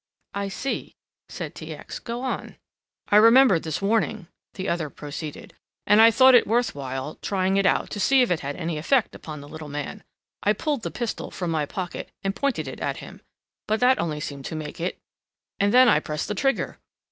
"I 0.33 0.47
see," 0.47 0.95
said 1.29 1.53
T. 1.53 1.75
X., 1.75 1.99
"go 1.99 2.23
on." 2.23 2.55
"I 3.09 3.17
remembered 3.17 3.61
this 3.61 3.83
warning," 3.83 4.25
the 4.55 4.67
other 4.67 4.89
proceeded, 4.89 5.53
"and 5.85 6.01
I 6.01 6.09
thought 6.09 6.33
it 6.33 6.47
worth 6.47 6.73
while 6.73 7.19
trying 7.21 7.55
it 7.55 7.67
out 7.67 7.91
to 7.91 7.99
see 7.99 8.23
if 8.23 8.31
it 8.31 8.39
had 8.39 8.55
any 8.55 8.79
effect 8.79 9.13
upon 9.13 9.41
the 9.41 9.47
little 9.47 9.69
man. 9.69 10.03
I 10.41 10.53
pulled 10.53 10.81
the 10.81 10.89
pistol 10.89 11.29
from 11.29 11.51
my 11.51 11.67
pocket 11.67 12.09
and 12.23 12.35
pointed 12.35 12.67
it 12.67 12.79
at 12.79 12.97
him, 12.97 13.21
but 13.67 13.79
that 13.81 13.99
only 13.99 14.19
seemed 14.19 14.45
to 14.45 14.55
make 14.55 14.81
it 14.81 14.97
and 15.59 15.71
then 15.71 15.87
I 15.87 15.99
pressed 15.99 16.27
the 16.29 16.33
trigger.... 16.33 16.79